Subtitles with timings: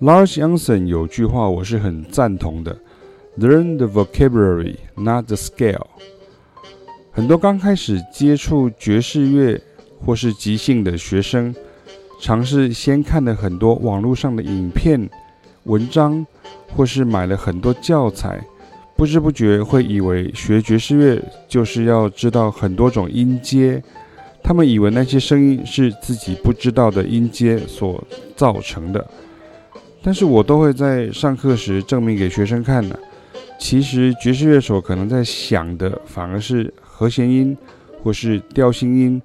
[0.00, 2.74] Lars Janson 有句话我是很赞同的
[3.38, 5.88] ：“Learn the vocabulary, not the scale。”
[7.12, 9.60] 很多刚开始接触爵士乐
[10.02, 11.54] 或是即兴的学生，
[12.18, 15.06] 尝试先看了很多网络上的影片、
[15.64, 16.26] 文章，
[16.74, 18.42] 或是买了很多教材，
[18.96, 23.82] 不知不觉会以为学爵士乐就是要知道很多种音阶。
[24.42, 28.02] 他们以为那些声音是自己不知道的音阶所
[28.34, 29.06] 造成的。
[30.02, 32.98] 但是我都会在上课时证明给学生看的。
[33.58, 37.56] 其实爵士乐手可能在想的反而是和弦音
[38.02, 39.20] 或是调性音，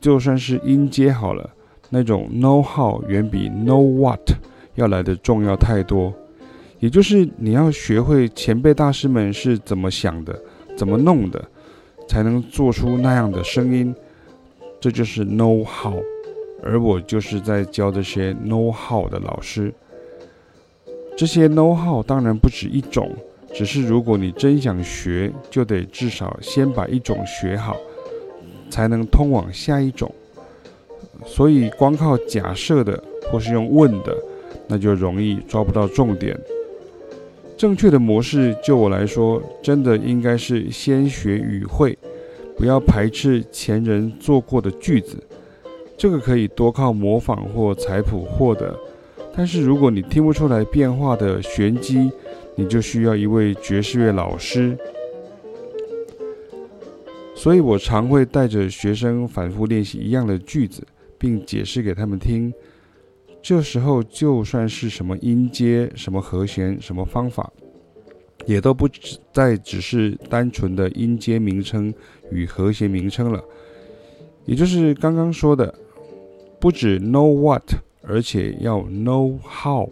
[0.00, 1.48] 就算是音阶好了，
[1.90, 4.32] 那种 know how 远比 know what
[4.74, 6.12] 要来的重要太多。
[6.80, 10.36] 也就是你要学会前辈大师们是怎么想的，
[10.76, 11.44] 怎么弄的，
[12.08, 13.94] 才能做出那样的声音。
[14.80, 16.00] 这就是 know how，
[16.62, 19.72] 而我就是在教这些 know how 的老师。
[21.18, 23.10] 这些 know how 当然不止一种，
[23.52, 27.76] 只是如果你真想学，就得至少先把一种学好，
[28.70, 30.14] 才能通往下一种。
[31.26, 33.02] 所以光靠假设的
[33.32, 34.16] 或是用问的，
[34.68, 36.38] 那就容易抓不到重点。
[37.56, 41.98] 正确的模式，就我来说，真的应该是先学语汇，
[42.56, 45.20] 不要排斥前人做过的句子，
[45.96, 48.78] 这个可以多靠模仿或采谱获得。
[49.38, 52.10] 但是如果你听不出来变化的玄机，
[52.56, 54.76] 你就需要一位爵士乐老师。
[57.36, 60.84] 所以我常会带着学生反复练习一样的句子，
[61.16, 62.52] 并解释给他们听。
[63.40, 67.48] 这时候就算是什么音阶、什么和弦、什么方法，
[68.44, 68.88] 也都不
[69.32, 71.94] 再只是单纯的音阶名称
[72.32, 73.40] 与和弦名称了。
[74.46, 75.72] 也就是刚刚说的，
[76.58, 77.62] 不止 know what。
[78.08, 79.88] 而且要 know how，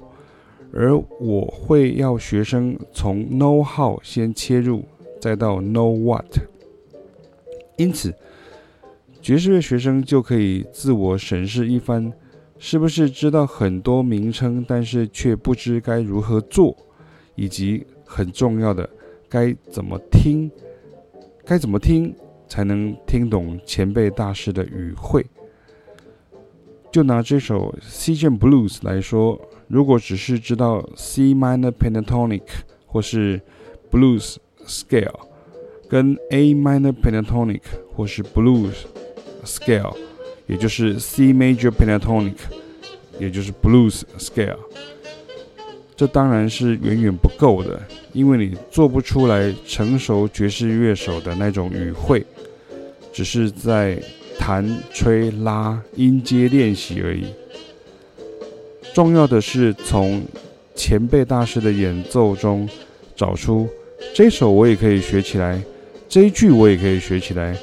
[0.73, 4.83] 而我会要学生从 know how 先切入，
[5.21, 6.25] 再到 know what。
[7.77, 8.15] 因此，
[9.21, 12.11] 爵士乐学生就可以自我审视一番，
[12.59, 16.75] 是不是知道很多名称，但是却不知该如何做，
[17.35, 18.89] 以及很重要的
[19.29, 20.51] 该怎么听，
[21.45, 22.15] 该怎么听
[22.49, 25.27] 才能听懂前辈大师的语汇。
[26.97, 32.41] 就拿这首 cj Blues 来说，如果只是知道 C minor pentatonic
[32.87, 33.39] 或是
[33.91, 34.37] Blues
[34.67, 35.21] Scale，
[35.91, 37.61] 跟 A minor pentatonic
[37.95, 38.73] 或是 Blues
[39.45, 39.95] Scale，
[40.47, 42.37] 也就是 C major pentatonic，
[43.19, 44.57] 也就是 Blues Scale，
[45.95, 47.79] 这当然是远远不够的，
[48.15, 52.25] 因为你做不出来成熟爵士乐手的那种语汇，
[53.13, 54.03] 只是在。
[54.47, 57.25] 弹、吹、拉音阶练习而已。
[58.95, 60.23] 重要的是从
[60.73, 62.69] 前辈大师的演奏中
[63.17, 63.69] 找出
[64.15, 65.61] 这首我也可以学起来，
[66.09, 67.57] 这一句我也可以学起来，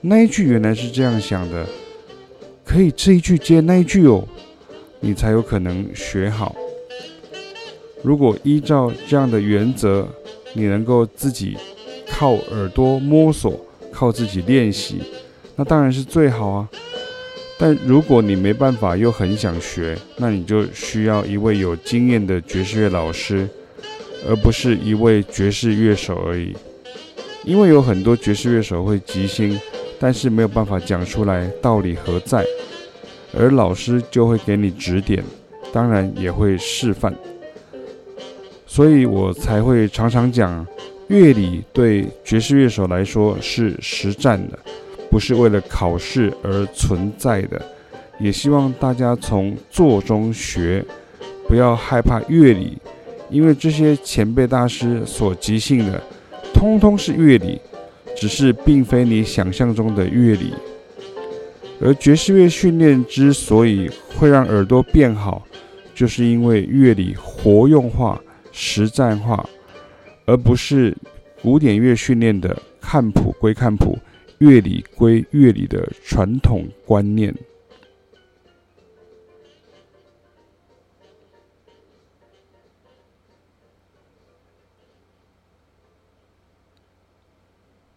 [0.00, 1.66] 那一句原来是这样想的，
[2.64, 4.26] 可以这一句接那一句哦，
[5.00, 6.56] 你才有可能学好。
[8.02, 10.08] 如果依照这样的原则，
[10.54, 11.58] 你能够自己
[12.08, 13.60] 靠耳朵摸索，
[13.92, 15.02] 靠自己练习。
[15.60, 16.66] 那当然是最好啊，
[17.58, 23.46] 但如果你没办法又很想学，那你就需要一位有经验的爵士乐老师，
[24.26, 26.56] 而不是一位爵士乐手而已。
[27.44, 29.60] 因为有很多爵士乐手会即兴，
[29.98, 32.42] 但是没有办法讲出来道理何在，
[33.36, 35.22] 而老师就会给你指点，
[35.74, 37.14] 当然也会示范。
[38.66, 40.66] 所以我才会常常讲，
[41.08, 44.58] 乐理对爵士乐手来说是实战的。
[45.10, 47.60] 不是为了考试而存在的，
[48.18, 50.84] 也希望大家从做中学，
[51.48, 52.78] 不要害怕乐理，
[53.28, 56.00] 因为这些前辈大师所即兴的，
[56.54, 57.60] 通通是乐理，
[58.16, 60.54] 只是并非你想象中的乐理。
[61.82, 65.42] 而爵士乐训练之所以会让耳朵变好，
[65.94, 68.20] 就是因为乐理活用化、
[68.52, 69.44] 实战化，
[70.26, 70.96] 而不是
[71.42, 73.98] 古典乐训练的看谱归看谱。
[74.40, 77.34] 乐理归乐理的传统观念。